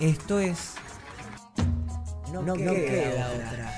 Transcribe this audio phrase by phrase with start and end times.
[0.00, 0.74] Esto es.
[2.32, 3.77] No, no queda, queda otra.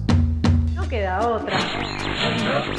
[0.73, 1.57] No queda otra.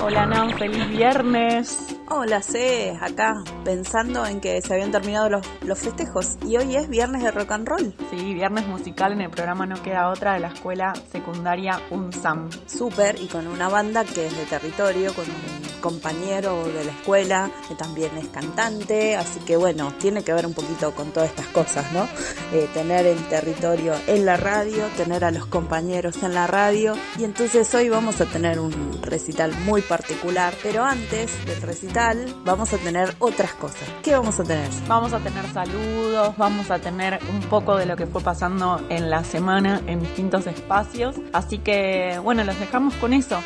[0.02, 1.96] Hola Nan, feliz viernes.
[2.08, 6.88] Hola C, acá pensando en que se habían terminado los, los festejos y hoy es
[6.88, 7.94] viernes de rock and roll.
[8.10, 12.50] Sí, viernes musical en el programa No Queda Otra de la escuela secundaria UNSAM.
[12.66, 17.50] Súper y con una banda que es de territorio, con un compañero de la escuela
[17.68, 21.48] que también es cantante, así que bueno, tiene que ver un poquito con todas estas
[21.48, 22.08] cosas, ¿no?
[22.52, 27.24] Eh, tener el territorio en la radio, tener a los compañeros en la radio y
[27.24, 32.78] entonces hoy vamos a tener un recital muy particular, pero antes del recital vamos a
[32.78, 33.82] tener otras cosas.
[34.02, 34.68] ¿Qué vamos a tener?
[34.88, 39.10] Vamos a tener saludos, vamos a tener un poco de lo que fue pasando en
[39.10, 41.16] la semana en distintos espacios.
[41.32, 43.38] Así que bueno, los dejamos con eso.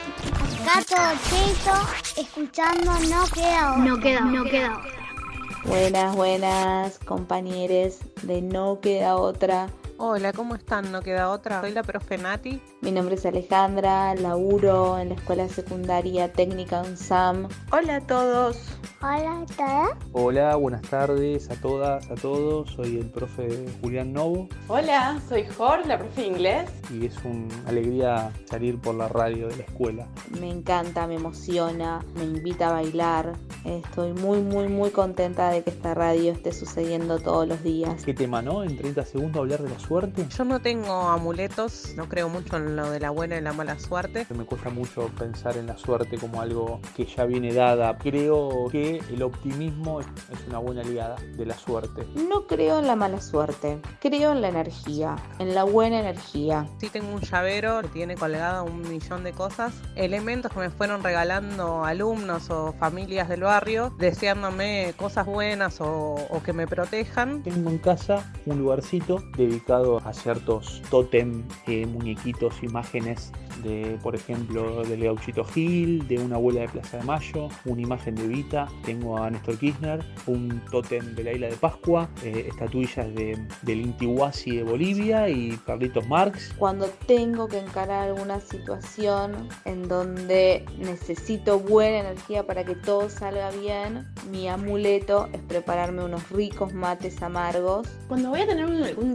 [0.66, 0.96] Gato
[1.30, 3.84] Cheto, escuchando No Queda Otra.
[3.84, 5.62] No queda, no queda otra.
[5.64, 9.68] Buenas, buenas compañeros de No Queda Otra.
[9.98, 10.92] Hola, ¿cómo están?
[10.92, 11.62] ¿No queda otra?
[11.62, 12.60] Soy la profe Nati.
[12.82, 17.48] Mi nombre es Alejandra, laburo en la Escuela Secundaria Técnica UNSAM.
[17.72, 18.58] Hola a todos.
[19.00, 19.90] Hola a todas.
[20.12, 22.70] Hola, buenas tardes a todas, a todos.
[22.72, 26.70] Soy el profe Julián Novo Hola, soy Jor, la profe de inglés.
[26.92, 30.06] y es una alegría salir por la radio de la escuela.
[30.38, 33.32] Me encanta, me emociona, me invita a bailar.
[33.64, 38.04] Estoy muy, muy, muy contenta de que esta radio esté sucediendo todos los días.
[38.04, 38.62] ¿Qué tema, no?
[38.62, 40.26] En 30 segundos hablar de la suerte.
[40.36, 43.78] Yo no tengo amuletos, no creo mucho en lo de la buena y la mala
[43.78, 44.26] suerte.
[44.34, 47.96] Me cuesta mucho pensar en la suerte como algo que ya viene dada.
[47.98, 50.06] Creo que el optimismo es
[50.48, 52.06] una buena aliada de la suerte.
[52.28, 56.66] No creo en la mala suerte, creo en la energía, en la buena energía.
[56.80, 61.02] Sí tengo un llavero que tiene colgado un millón de cosas, elementos que me fueron
[61.02, 67.42] regalando alumnos o familias del barrio, deseándome cosas buenas o, o que me protejan.
[67.42, 73.30] Tengo en casa un lugarcito dedicado a ciertos tótem, eh, muñequitos, imágenes
[73.62, 78.14] de, por ejemplo, del Gauchito Gil, de una abuela de Plaza de Mayo, una imagen
[78.14, 83.14] de Vita, tengo a Néstor Kirchner, un tótem de la isla de Pascua, eh, estatuillas
[83.14, 86.54] de, del Intihuasi de Bolivia y Carlitos Marx.
[86.58, 93.50] Cuando tengo que encarar alguna situación en donde necesito buena energía para que todo salga
[93.50, 97.88] bien, mi amuleto es prepararme unos ricos mates amargos.
[98.08, 99.14] Cuando voy a tener algún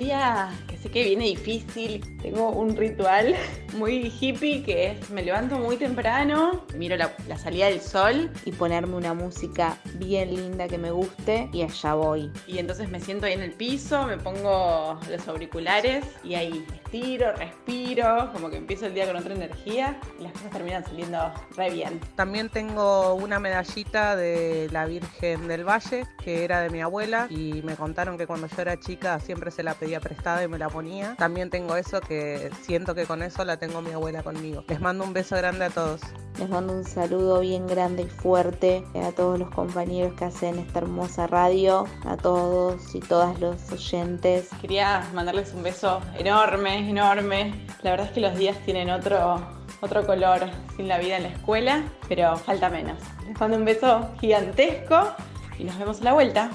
[0.68, 3.36] que sé que viene difícil, tengo un ritual
[3.74, 8.52] muy hippie que es me levanto muy temprano, miro la, la salida del sol y
[8.52, 12.32] ponerme una música bien linda que me guste y allá voy.
[12.48, 17.32] y entonces me siento ahí en el piso, me pongo los auriculares y ahí estiro,
[17.34, 21.70] respiro, como que empiezo el día con otra energía y las cosas terminan saliendo re
[21.70, 22.00] bien.
[22.16, 27.62] También tengo una medallita de la Virgen del Valle, que era de mi abuela, y
[27.64, 30.70] me contaron que cuando yo era chica siempre se la pedía prestada y me la
[30.70, 31.16] ponía.
[31.16, 34.64] También tengo eso que siento que con eso la tengo mi abuela conmigo.
[34.68, 36.02] Les mando un beso grande a todos.
[36.40, 40.80] Les mando un saludo bien grande y fuerte a todos los compañeros que hacen esta
[40.80, 44.50] hermosa radio, a todos y todas los oyentes.
[44.62, 47.68] Quería mandarles un beso enorme, enorme.
[47.84, 49.40] La verdad es que los días tienen otro,
[49.82, 52.98] otro color sin la vida en la escuela, pero falta menos.
[53.28, 55.14] Les mando un beso gigantesco
[55.60, 56.50] y nos vemos a la vuelta.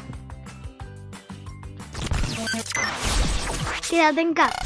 [3.89, 4.59] Quédate en casa.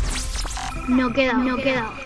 [0.88, 1.99] No queda, no queda.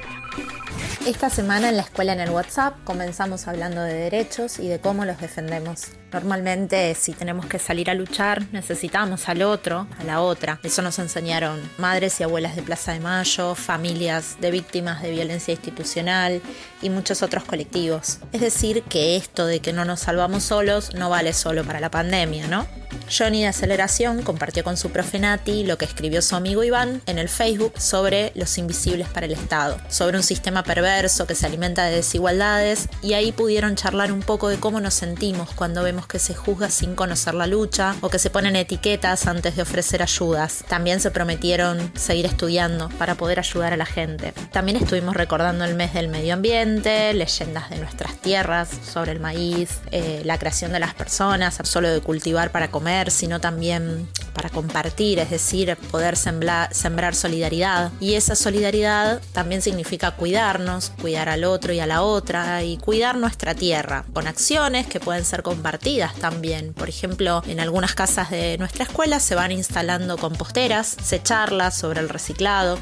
[1.06, 5.04] Esta semana en la escuela en el WhatsApp comenzamos hablando de derechos y de cómo
[5.04, 5.88] los defendemos.
[6.10, 10.60] Normalmente si tenemos que salir a luchar necesitamos al otro, a la otra.
[10.62, 15.52] Eso nos enseñaron madres y abuelas de Plaza de Mayo, familias de víctimas de violencia
[15.52, 16.40] institucional
[16.80, 18.20] y muchos otros colectivos.
[18.32, 21.90] Es decir, que esto de que no nos salvamos solos no vale solo para la
[21.90, 22.66] pandemia, ¿no?
[23.10, 27.18] Johnny de Aceleración compartió con su profe Nati lo que escribió su amigo Iván en
[27.18, 31.84] el Facebook sobre los invisibles para el Estado, sobre un sistema perverso que se alimenta
[31.84, 36.20] de desigualdades y ahí pudieron charlar un poco de cómo nos sentimos cuando vemos que
[36.20, 40.64] se juzga sin conocer la lucha o que se ponen etiquetas antes de ofrecer ayudas.
[40.68, 44.32] También se prometieron seguir estudiando para poder ayudar a la gente.
[44.52, 49.80] También estuvimos recordando el mes del medio ambiente, leyendas de nuestras tierras sobre el maíz,
[49.90, 55.18] eh, la creación de las personas, solo de cultivar para comer sino también para compartir,
[55.18, 57.92] es decir, poder sembrar, solidaridad.
[58.00, 63.16] Y esa solidaridad también significa cuidarnos, cuidar al otro y a la otra y cuidar
[63.16, 66.74] nuestra tierra, con acciones que pueden ser compartidas también.
[66.74, 72.00] Por ejemplo, en algunas casas de nuestra escuela se van instalando composteras, se charla sobre
[72.00, 72.78] el reciclado.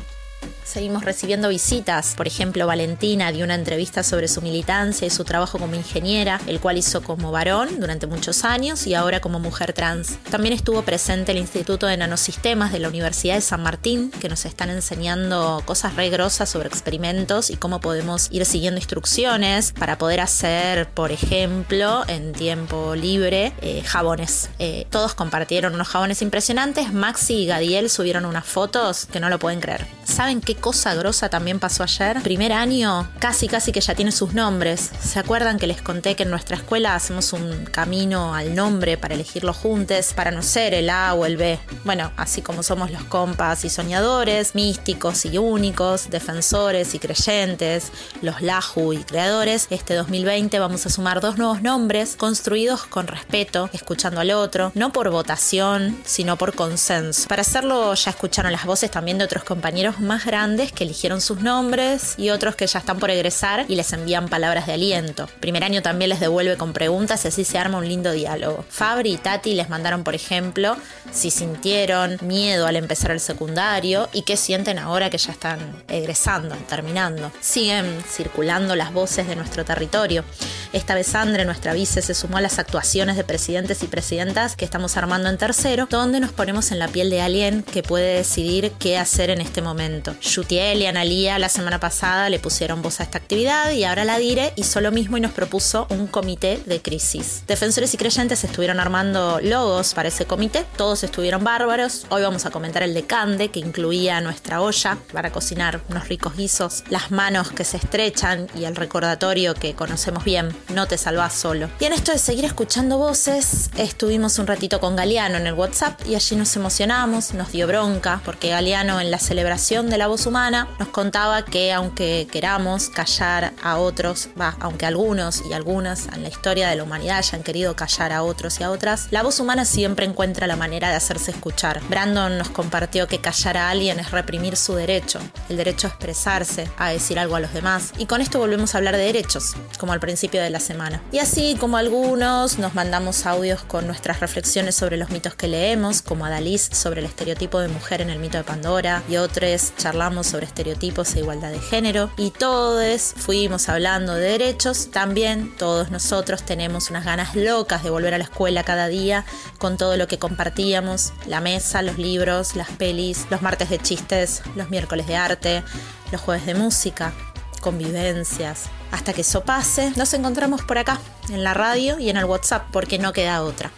[0.64, 5.58] Seguimos recibiendo visitas, por ejemplo Valentina dio una entrevista sobre su militancia y su trabajo
[5.58, 10.16] como ingeniera, el cual hizo como varón durante muchos años y ahora como mujer trans.
[10.30, 14.46] También estuvo presente el Instituto de Nanosistemas de la Universidad de San Martín, que nos
[14.46, 20.20] están enseñando cosas re grosas sobre experimentos y cómo podemos ir siguiendo instrucciones para poder
[20.20, 24.48] hacer, por ejemplo, en tiempo libre, eh, jabones.
[24.58, 29.38] Eh, todos compartieron unos jabones impresionantes, Maxi y Gadiel subieron unas fotos que no lo
[29.38, 29.86] pueden creer.
[30.04, 32.22] ¿Saben qué cosa grosa también pasó ayer?
[32.22, 34.90] Primer año, casi casi que ya tiene sus nombres.
[35.00, 39.14] ¿Se acuerdan que les conté que en nuestra escuela hacemos un camino al nombre para
[39.14, 41.58] elegirlo juntos, para no ser el A o el B?
[41.84, 47.92] Bueno, así como somos los compas y soñadores, místicos y únicos, defensores y creyentes,
[48.22, 53.68] los Lahu y creadores, este 2020 vamos a sumar dos nuevos nombres construidos con respeto,
[53.72, 57.28] escuchando al otro, no por votación, sino por consenso.
[57.28, 61.40] Para hacerlo ya escucharon las voces también de otros compañeros más grandes que eligieron sus
[61.40, 65.28] nombres y otros que ya están por egresar y les envían palabras de aliento.
[65.40, 68.64] Primer año también les devuelve con preguntas y así se arma un lindo diálogo.
[68.68, 70.76] Fabri y Tati les mandaron, por ejemplo,
[71.12, 75.58] si sintieron miedo al empezar el secundario y qué sienten ahora que ya están
[75.88, 77.30] egresando, terminando.
[77.40, 80.24] Siguen circulando las voces de nuestro territorio.
[80.72, 84.64] Esta vez Andre, nuestra vice, se sumó a las actuaciones de presidentes y presidentas que
[84.64, 88.72] estamos armando en tercero, donde nos ponemos en la piel de alguien que puede decidir
[88.78, 90.11] qué hacer en este momento.
[90.20, 94.18] Yutiel y Analía la semana pasada le pusieron voz a esta actividad y ahora la
[94.18, 97.42] Dire hizo lo mismo y nos propuso un comité de crisis.
[97.46, 102.06] Defensores y creyentes estuvieron armando logos para ese comité, todos estuvieron bárbaros.
[102.10, 106.36] Hoy vamos a comentar el de Cande, que incluía nuestra olla para cocinar unos ricos
[106.36, 111.34] guisos, las manos que se estrechan y el recordatorio que conocemos bien no te salvás
[111.34, 111.68] solo.
[111.80, 116.00] Y en esto de seguir escuchando voces, estuvimos un ratito con Galeano en el WhatsApp
[116.06, 120.26] y allí nos emocionamos, nos dio bronca, porque Galeano en la celebración de la voz
[120.26, 126.24] humana nos contaba que aunque queramos callar a otros, va, aunque algunos y algunas en
[126.24, 129.38] la historia de la humanidad hayan querido callar a otros y a otras, la voz
[129.38, 131.80] humana siempre encuentra la manera de hacerse escuchar.
[131.88, 136.68] Brandon nos compartió que callar a alguien es reprimir su derecho, el derecho a expresarse,
[136.78, 137.92] a decir algo a los demás.
[137.96, 141.00] Y con esto volvemos a hablar de derechos, como al principio de la semana.
[141.12, 146.02] Y así como algunos nos mandamos audios con nuestras reflexiones sobre los mitos que leemos,
[146.02, 149.42] como Adalys sobre el estereotipo de mujer en el mito de Pandora, y otros
[149.82, 155.90] charlamos sobre estereotipos e igualdad de género, y todos fuimos hablando de derechos, también todos
[155.90, 159.24] nosotros tenemos unas ganas locas de volver a la escuela cada día
[159.58, 164.42] con todo lo que compartíamos, la mesa, los libros, las pelis, los martes de chistes,
[164.54, 165.64] los miércoles de arte,
[166.12, 167.12] los jueves de música,
[167.60, 168.66] convivencias.
[168.92, 172.66] Hasta que eso pase, nos encontramos por acá, en la radio y en el WhatsApp,
[172.70, 173.72] porque no queda otra.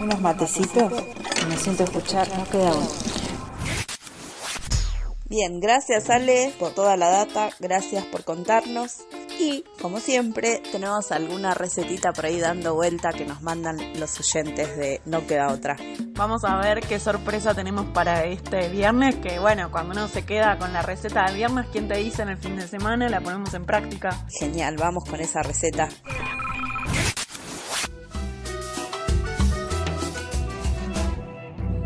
[0.00, 0.92] Unos matecitos,
[1.46, 3.15] me siento escuchar, no queda otra.
[5.28, 8.98] Bien, gracias Ale por toda la data, gracias por contarnos.
[9.40, 14.76] Y, como siempre, tenemos alguna recetita por ahí dando vuelta que nos mandan los oyentes
[14.76, 15.76] de No Queda Otra.
[16.12, 20.58] Vamos a ver qué sorpresa tenemos para este viernes, que bueno, cuando uno se queda
[20.58, 23.08] con la receta del viernes, ¿quién te dice en el fin de semana?
[23.08, 24.26] La ponemos en práctica.
[24.38, 25.88] Genial, vamos con esa receta.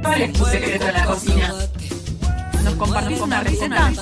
[0.02, 1.54] ¿Cuál es tu secreto en la cocina?
[2.70, 3.92] ¿Nos compartís una receta?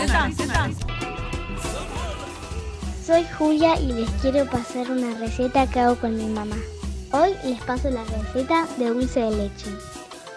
[3.04, 6.56] Soy Julia y les quiero pasar una receta que hago con mi mamá.
[7.12, 9.70] Hoy les paso la receta de dulce de leche,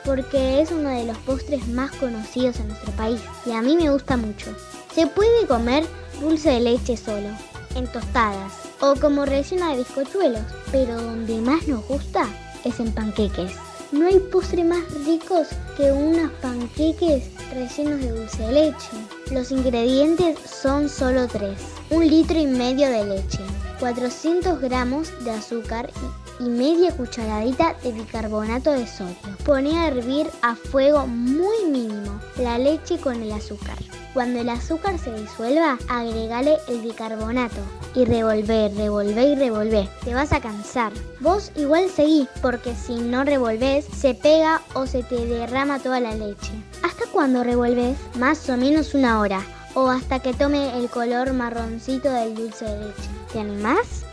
[0.05, 3.89] porque es uno de los postres más conocidos en nuestro país y a mí me
[3.89, 4.55] gusta mucho.
[4.95, 5.83] Se puede comer
[6.21, 7.27] dulce de leche solo,
[7.75, 12.25] en tostadas o como rellena de bizcochuelos, pero donde más nos gusta
[12.63, 13.51] es en panqueques.
[13.91, 18.89] No hay postre más ricos que unos panqueques rellenos de dulce de leche.
[19.31, 21.59] Los ingredientes son solo tres.
[21.89, 23.39] Un litro y medio de leche,
[23.81, 29.15] 400 gramos de azúcar y media cucharadita de bicarbonato de sodio.
[29.45, 33.77] Poné a hervir a fuego muy mínimo la leche con el azúcar.
[34.13, 37.61] Cuando el azúcar se disuelva, agregale el bicarbonato
[37.95, 39.89] y revolver, revolver y revolver.
[40.03, 40.91] Te vas a cansar.
[41.21, 46.13] Vos igual seguí, porque si no revolves, se pega o se te derrama toda la
[46.13, 46.51] leche.
[46.83, 47.97] ¿Hasta cuando revolves?
[48.17, 49.41] Más o menos una hora.
[49.75, 53.09] O hasta que tome el color marroncito del dulce de leche.
[53.31, 54.03] ¿Te animás?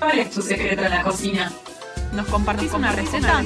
[0.00, 1.52] ¿Cuál es tu secreto en la cocina?
[2.14, 3.42] ¿Nos compartís una receta?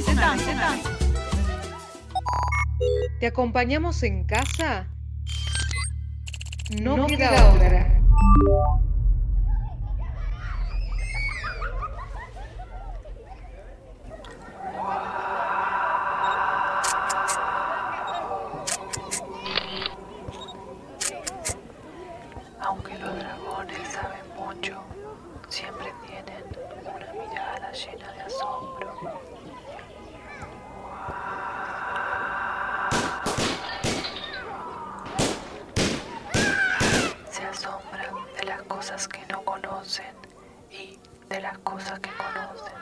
[3.19, 4.89] ¿Te acompañamos en casa?
[6.81, 8.01] No, queda, otra.
[41.29, 42.75] De las cosas que conocen.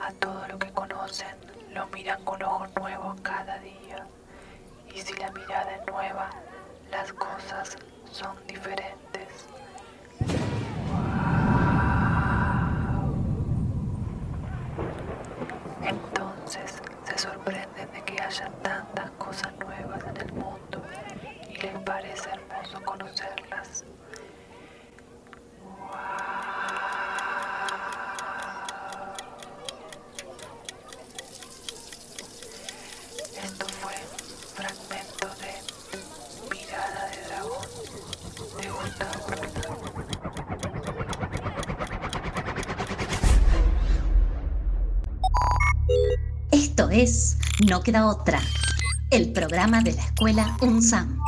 [0.00, 1.36] A todo lo que conocen
[1.72, 4.06] lo miran con ojos nuevos cada día.
[4.94, 6.30] Y si la mirada es nueva,
[6.90, 7.76] las cosas
[8.10, 9.07] son diferentes.
[47.68, 48.40] No queda otra,
[49.10, 51.18] el programa de la escuela UNSAM.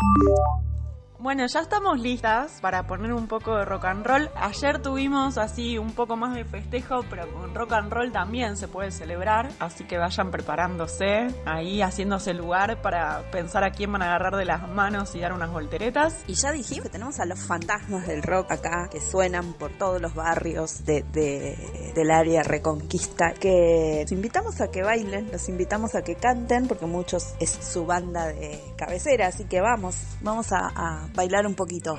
[1.31, 4.29] Bueno, ya estamos listas para poner un poco de rock and roll.
[4.35, 8.67] Ayer tuvimos así un poco más de festejo, pero con rock and roll también se
[8.67, 9.49] puede celebrar.
[9.61, 14.45] Así que vayan preparándose, ahí haciéndose lugar para pensar a quién van a agarrar de
[14.45, 16.17] las manos y dar unas volteretas.
[16.27, 20.03] Y ya dijimos que tenemos a los fantasmas del rock acá, que suenan por todos
[20.03, 25.95] los barrios de, de- del área Reconquista, que los invitamos a que bailen, los invitamos
[25.95, 30.73] a que canten, porque muchos es su banda de cabecera, así que vamos, vamos a
[31.21, 31.99] bailar un poquito.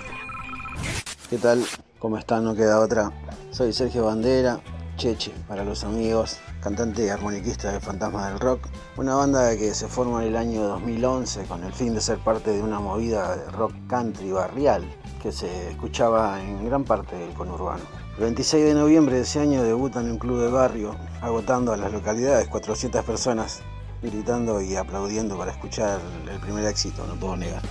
[1.29, 1.63] ¿Qué tal?
[1.99, 2.43] ¿Cómo están?
[2.43, 3.11] No queda otra.
[3.51, 4.59] Soy Sergio Bandera,
[4.97, 9.87] Cheche para los amigos, cantante y armoniquista de Fantasma del Rock, una banda que se
[9.87, 13.51] forma en el año 2011 con el fin de ser parte de una movida de
[13.51, 14.83] rock country barrial
[15.21, 17.83] que se escuchaba en gran parte del conurbano.
[18.17, 21.77] El 26 de noviembre de ese año debutan en un club de barrio, agotando a
[21.77, 23.61] las localidades 400 personas,
[24.01, 27.61] gritando y aplaudiendo para escuchar el primer éxito, no puedo negar.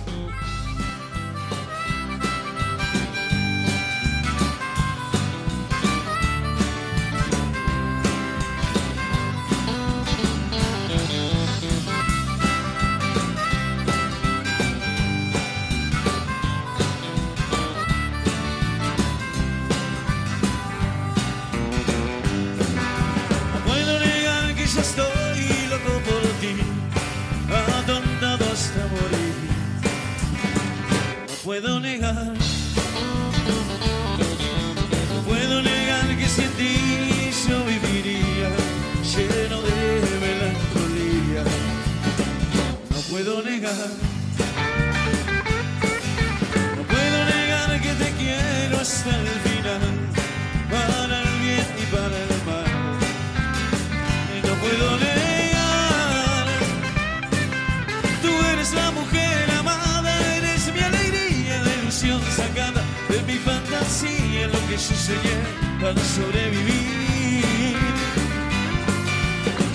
[64.81, 65.37] Soñé
[65.79, 67.77] para sobrevivir.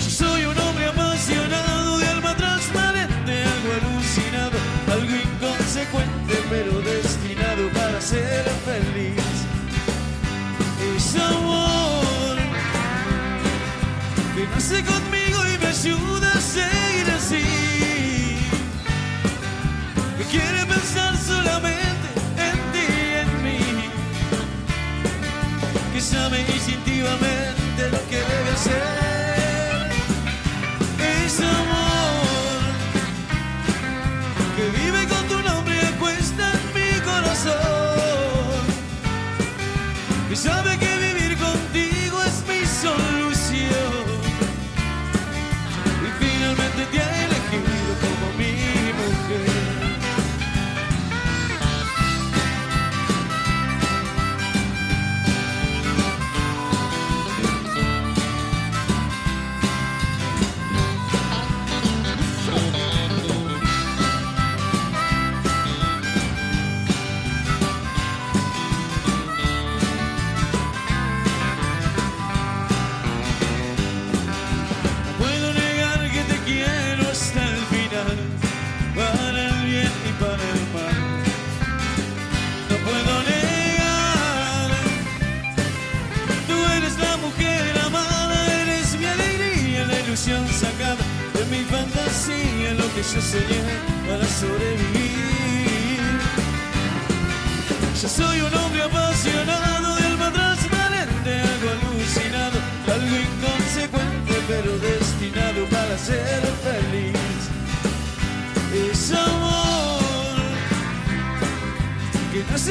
[0.02, 4.58] Yo soy un hombre apasionado de alma transparente, algo alucinado,
[4.92, 9.22] algo inconsecuente, pero destinado para ser feliz.
[10.96, 12.36] Es amor
[14.34, 17.44] que nace conmigo y me ayuda a seguir así.
[20.18, 21.16] Que quiere pensar
[26.28, 29.05] Dame instintivamente lo que debe hacer.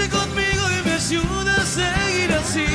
[0.03, 2.65] Conmigo y me ayuda a seguir así.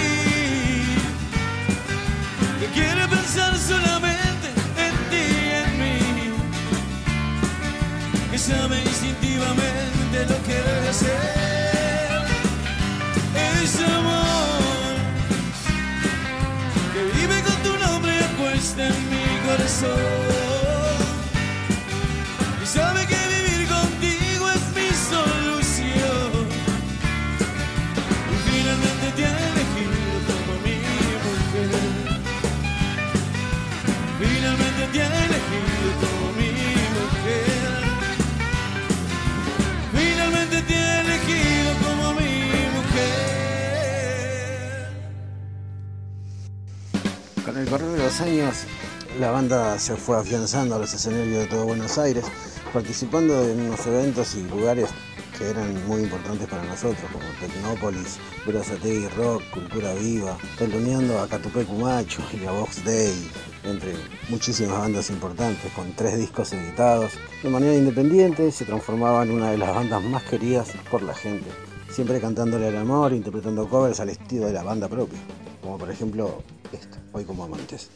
[2.58, 4.48] Que quiere pensar solamente
[4.86, 5.98] en ti y en mí.
[8.30, 12.22] Que sabe instintivamente lo que debe hacer.
[13.62, 14.94] Es amor
[16.94, 20.29] que vive con tu nombre y en mi corazón.
[47.50, 48.58] Con el correr de los años,
[49.18, 52.24] la banda se fue afianzando a los escenarios de todo Buenos Aires,
[52.72, 54.90] participando en unos eventos y lugares
[55.36, 61.72] que eran muy importantes para nosotros, como Tecnópolis, Verazategui Rock, Cultura Viva, teloneando a Catupecu
[61.72, 63.28] Macho y a Vox Day,
[63.64, 63.96] entre
[64.28, 67.14] muchísimas bandas importantes, con tres discos editados.
[67.42, 71.50] De manera independiente se transformaba en una de las bandas más queridas por la gente,
[71.90, 75.18] siempre cantándole al amor, interpretando covers al estilo de la banda propia,
[75.60, 76.44] como por ejemplo
[77.12, 77.90] Hoy como Amantes.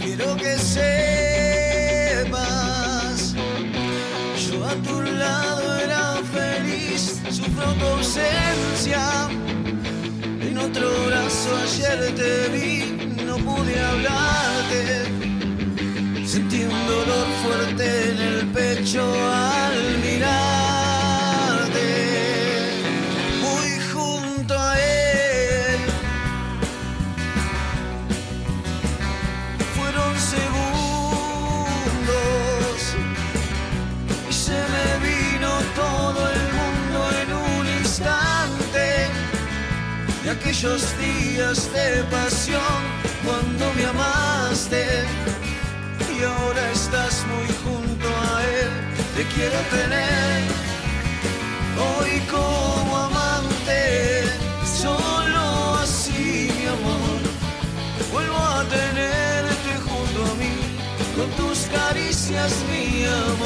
[0.00, 0.96] Quiero que sepas,
[4.50, 9.28] yo a tu lado era feliz, sufro tu ausencia.
[10.40, 11.01] En otro
[11.56, 14.80] ayer te vi, no pude hablarte.
[16.26, 20.61] Sentí un dolor fuerte en el pecho al mirarte.
[40.62, 42.60] Aquellos días de pasión
[43.24, 44.86] cuando me amaste
[46.16, 48.70] y ahora estás muy junto a él.
[49.16, 50.42] Te quiero tener
[51.98, 54.22] hoy como amante,
[54.80, 57.20] solo así mi amor.
[58.12, 60.54] Vuelvo a tenerte junto a mí,
[61.16, 63.41] con tus caricias mi amor.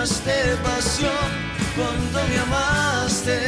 [0.00, 1.28] De pasión
[1.76, 3.38] cuando me amaste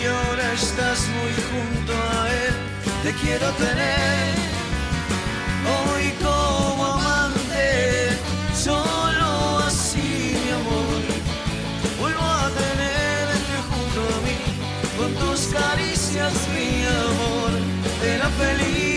[0.00, 2.54] y ahora estás muy junto a él.
[3.02, 4.34] Te quiero tener
[5.66, 8.16] hoy como amante,
[8.54, 11.02] solo así mi amor.
[11.98, 14.38] Vuelvo a tenerte junto a mí,
[14.96, 17.50] con tus caricias mi amor.
[18.14, 18.95] Era feliz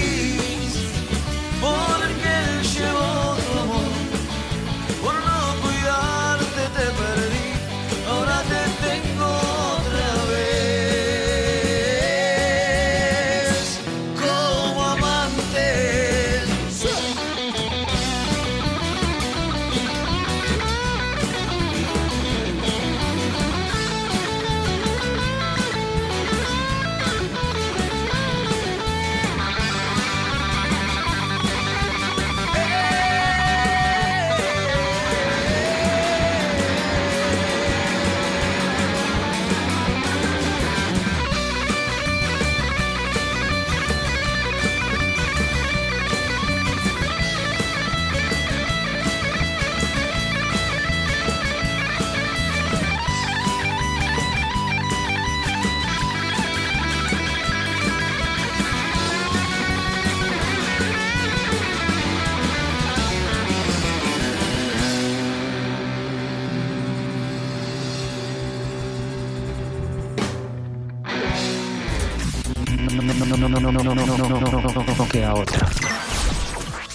[74.05, 75.67] no, no, no, que a otra.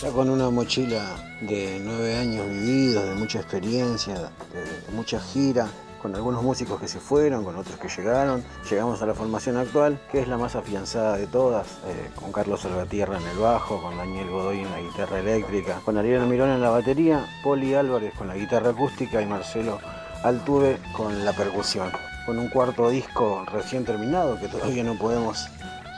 [0.01, 1.03] Ya con una mochila
[1.41, 5.69] de nueve años vividos, de mucha experiencia, de, mucha gira,
[6.01, 9.99] con algunos músicos que se fueron, con otros que llegaron, llegamos a la formación actual,
[10.13, 13.97] que es la más afianzada de todas, eh, con Carlos Salvatierra en el bajo, con
[13.97, 18.29] Daniel Godoy en la guitarra eléctrica, con Ariel Mirón en la batería, Poli Álvarez con
[18.29, 19.81] la guitarra acústica y Marcelo
[20.23, 21.91] Altuve con la percusión.
[22.27, 25.49] Con un cuarto disco recién terminado que todavía no podemos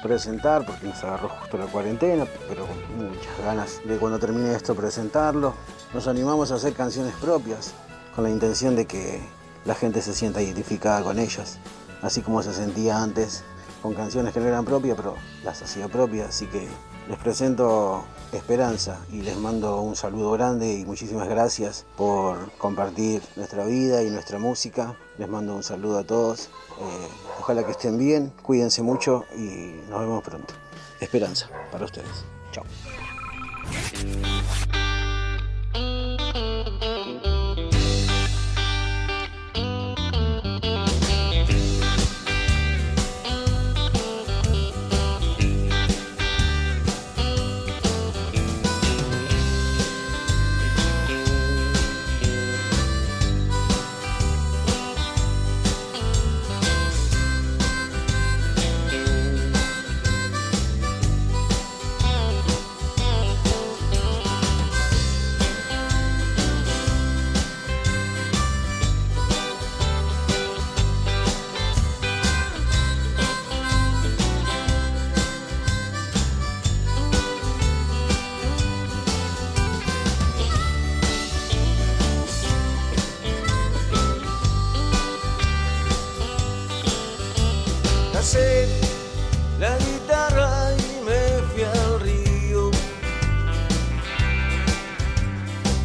[0.07, 4.75] presentar porque nos agarró justo la cuarentena, pero con muchas ganas de cuando termine esto
[4.75, 5.55] presentarlo.
[5.93, 7.75] Nos animamos a hacer canciones propias
[8.15, 9.21] con la intención de que
[9.65, 11.59] la gente se sienta identificada con ellas,
[12.03, 13.45] así como se sentía antes
[13.83, 15.15] con canciones que no eran propias, pero
[15.45, 16.69] las hacía propias, así que
[17.09, 23.65] les presento Esperanza y les mando un saludo grande y muchísimas gracias por compartir nuestra
[23.65, 24.97] vida y nuestra música.
[25.19, 26.47] Les mando un saludo a todos.
[26.79, 27.09] Eh,
[27.41, 30.55] ojalá que estén bien, cuídense mucho y nos vemos pronto.
[31.01, 32.25] Esperanza para ustedes.
[32.53, 32.65] Chao.
[88.27, 88.67] Casé
[89.61, 92.73] la guitarra y me fui al río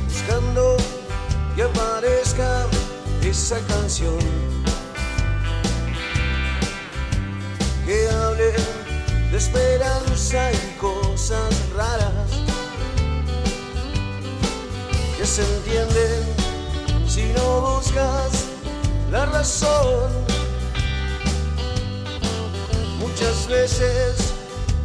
[0.08, 0.76] buscando
[1.56, 2.66] que aparezca
[3.22, 4.18] esa canción.
[7.86, 8.54] Que hable
[9.30, 12.32] de esperanza y cosas raras
[15.16, 16.24] que se entienden
[17.08, 18.32] si no buscas
[19.12, 20.41] la razón
[23.52, 24.34] veces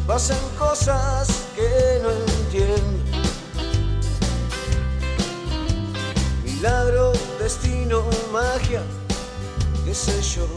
[0.06, 3.04] pasan cosas que no entiendo.
[6.44, 8.02] Milagro, destino,
[8.32, 8.82] magia,
[9.84, 10.48] qué sé yo.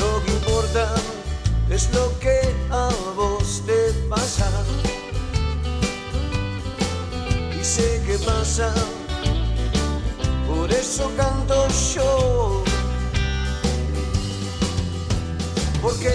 [0.00, 0.94] Lo que importa
[1.70, 4.50] es lo que a vos te pasa.
[7.58, 8.74] Y sé que pasa,
[10.48, 12.65] por eso canto yo.
[15.86, 16.12] Porque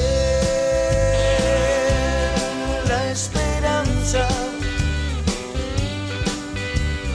[2.89, 4.27] la esperanza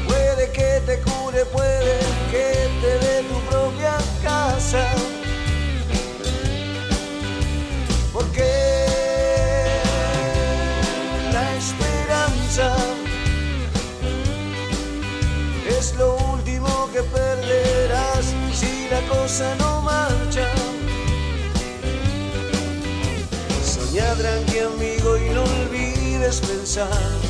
[0.07, 1.99] puede que te cure, puede
[2.31, 2.47] que
[2.81, 4.85] te dé tu propia casa.
[8.15, 8.51] Porque
[11.31, 12.75] la esperanza
[15.79, 18.25] es lo último que perderás.
[18.55, 19.66] Si la cosa no
[26.77, 27.26] 的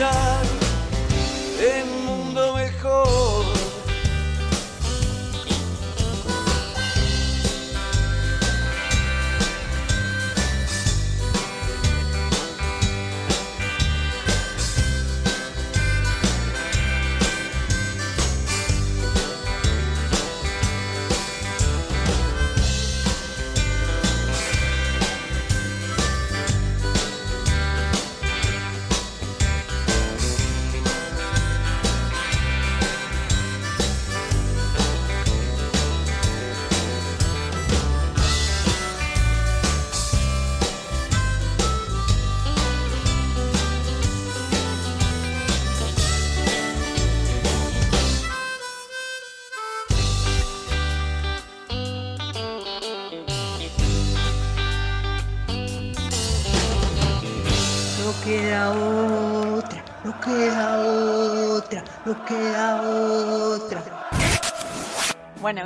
[0.00, 0.39] shine.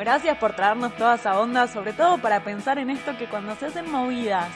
[0.05, 3.67] Gracias por traernos toda esa onda, sobre todo para pensar en esto que cuando se
[3.67, 4.49] hacen movidas,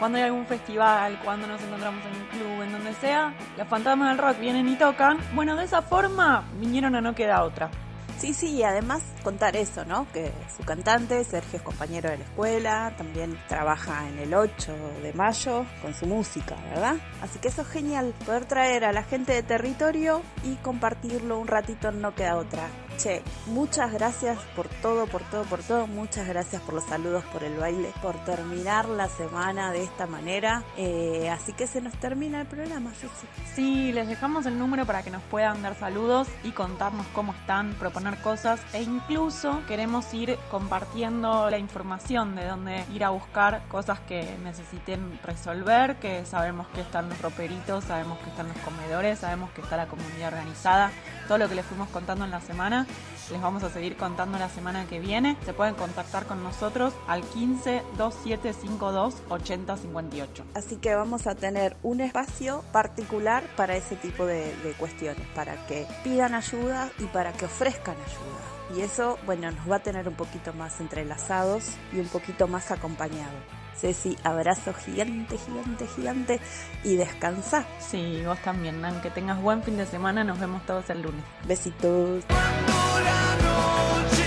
[0.00, 4.08] cuando hay algún festival, cuando nos encontramos en un club, en donde sea, los fantasmas
[4.08, 5.18] del rock vienen y tocan.
[5.32, 7.70] Bueno, de esa forma vinieron a No Queda Otra.
[8.18, 10.06] Sí, sí, y además contar eso, ¿no?
[10.12, 15.12] Que su cantante, Sergio es compañero de la escuela, también trabaja en el 8 de
[15.12, 16.96] mayo con su música, ¿verdad?
[17.20, 21.46] Así que eso es genial, poder traer a la gente de territorio y compartirlo un
[21.46, 22.68] ratito No Queda Otra.
[22.98, 25.86] Che, muchas gracias por todo, por todo, por todo.
[25.86, 30.64] Muchas gracias por los saludos, por el baile, por terminar la semana de esta manera.
[30.78, 33.26] Eh, así que se nos termina el programa, Susi.
[33.54, 37.74] Sí, les dejamos el número para que nos puedan dar saludos y contarnos cómo están,
[37.74, 43.98] proponer cosas e incluso queremos ir compartiendo la información de dónde ir a buscar cosas
[44.00, 49.50] que necesiten resolver, que sabemos que están los roperitos, sabemos que están los comedores, sabemos
[49.50, 50.92] que está la comunidad organizada,
[51.26, 52.86] todo lo que les fuimos contando en la semana
[53.30, 55.36] les vamos a seguir contando la semana que viene.
[55.44, 60.44] Se pueden contactar con nosotros al 15 2752 8058.
[60.54, 65.86] Así que vamos a tener un espacio particular para ese tipo de, cuestiones, para que
[66.04, 68.76] pidan ayuda y para que ofrezcan ayuda.
[68.76, 72.70] Y eso, bueno, nos va a tener un poquito más entrelazados y un poquito más
[72.70, 73.65] acompañados.
[73.80, 76.40] Ceci, abrazo gigante, gigante, gigante
[76.84, 77.64] y descansa.
[77.78, 79.00] Sí, vos también, Nan.
[79.02, 80.24] Que tengas buen fin de semana.
[80.24, 81.22] Nos vemos todos el lunes.
[81.46, 82.24] Besitos.
[82.28, 84.24] La noche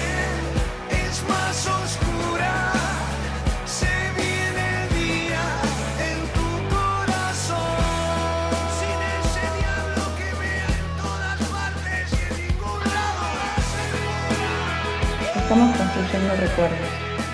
[0.92, 2.72] es más oscura,
[3.66, 5.44] se viene el día
[6.00, 7.82] en tu corazón.
[8.78, 13.24] Sin ese diablo que vea en todas partes y en ningún lado
[15.36, 16.90] Estamos construyendo recuerdos,